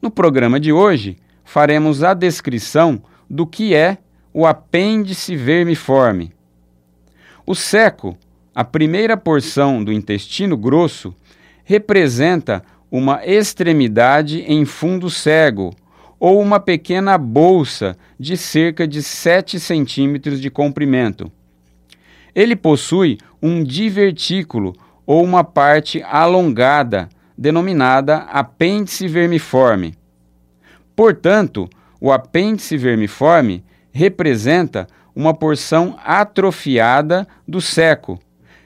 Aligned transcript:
no 0.00 0.10
programa 0.10 0.60
de 0.60 0.72
hoje, 0.72 1.16
faremos 1.44 2.02
a 2.02 2.14
descrição 2.14 3.02
do 3.28 3.46
que 3.46 3.74
é 3.74 3.98
o 4.32 4.46
apêndice 4.46 5.34
vermiforme. 5.34 6.32
O 7.46 7.54
seco, 7.54 8.16
a 8.54 8.64
primeira 8.64 9.16
porção 9.16 9.82
do 9.82 9.92
intestino 9.92 10.56
grosso, 10.56 11.14
representa 11.64 12.62
uma 12.90 13.24
extremidade 13.24 14.40
em 14.42 14.64
fundo 14.64 15.08
cego 15.10 15.74
ou 16.18 16.40
uma 16.40 16.60
pequena 16.60 17.18
bolsa 17.18 17.96
de 18.18 18.36
cerca 18.36 18.86
de 18.86 19.02
7 19.02 19.58
centímetros 19.60 20.40
de 20.40 20.50
comprimento. 20.50 21.30
Ele 22.34 22.54
possui 22.54 23.18
um 23.42 23.62
divertículo 23.62 24.74
ou 25.06 25.22
uma 25.22 25.44
parte 25.44 26.02
alongada 26.02 27.08
denominada 27.36 28.18
apêndice 28.18 29.06
vermiforme. 29.08 29.94
Portanto, 30.94 31.68
o 32.00 32.10
apêndice 32.10 32.76
vermiforme 32.76 33.64
representa 33.92 34.86
uma 35.14 35.32
porção 35.32 35.98
atrofiada 36.04 37.26
do 37.46 37.60
seco, 37.60 38.20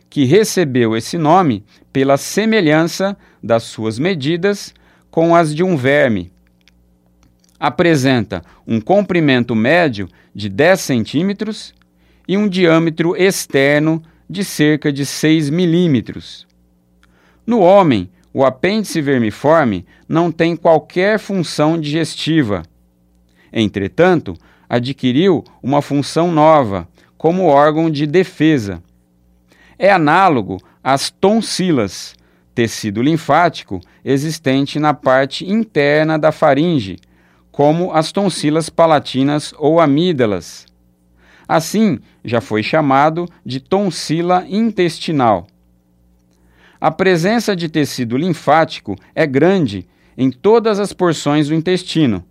que 0.08 0.24
recebeu 0.24 0.96
esse 0.96 1.16
nome 1.16 1.64
pela 1.92 2.16
semelhança 2.16 3.16
das 3.42 3.62
suas 3.62 3.98
medidas 3.98 4.74
com 5.10 5.34
as 5.34 5.54
de 5.54 5.62
um 5.62 5.76
verme. 5.76 6.32
Apresenta 7.58 8.42
um 8.66 8.80
comprimento 8.80 9.54
médio 9.54 10.08
de 10.34 10.48
10 10.48 10.80
centímetros 10.80 11.74
e 12.26 12.36
um 12.36 12.48
diâmetro 12.48 13.16
externo 13.16 14.02
de 14.28 14.44
cerca 14.44 14.92
de 14.92 15.04
6 15.04 15.50
milímetros. 15.50 16.46
No 17.46 17.60
homem, 17.60 18.10
o 18.32 18.44
apêndice 18.44 19.00
vermiforme 19.00 19.84
não 20.08 20.30
tem 20.30 20.54
qualquer 20.54 21.18
função 21.18 21.78
digestiva. 21.78 22.62
Entretanto, 23.52 24.36
adquiriu 24.68 25.42
uma 25.62 25.82
função 25.82 26.30
nova, 26.30 26.88
como 27.18 27.46
órgão 27.46 27.90
de 27.90 28.06
defesa. 28.06 28.82
É 29.78 29.90
análogo 29.90 30.58
às 30.82 31.10
tonsilas, 31.10 32.14
tecido 32.54 33.02
linfático 33.02 33.80
existente 34.04 34.78
na 34.78 34.94
parte 34.94 35.48
interna 35.50 36.18
da 36.18 36.30
faringe, 36.30 36.98
como 37.50 37.92
as 37.92 38.12
tonsilas 38.12 38.70
palatinas 38.70 39.52
ou 39.58 39.80
amígdalas. 39.80 40.66
Assim, 41.48 41.98
já 42.24 42.40
foi 42.40 42.62
chamado 42.62 43.28
de 43.44 43.58
tonsila 43.58 44.46
intestinal. 44.48 45.48
A 46.80 46.90
presença 46.90 47.54
de 47.54 47.68
tecido 47.68 48.16
linfático 48.16 48.96
é 49.14 49.26
grande 49.26 49.86
em 50.16 50.30
todas 50.30 50.80
as 50.80 50.94
porções 50.94 51.48
do 51.48 51.54
intestino. 51.54 52.24